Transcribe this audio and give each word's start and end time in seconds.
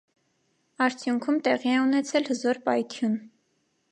Արդյունքում 0.85 1.37
տեղի 1.49 1.73
է 1.75 1.77
ունեցել 1.83 2.27
հզոր 2.31 2.61
պայթյուն։ 2.65 3.17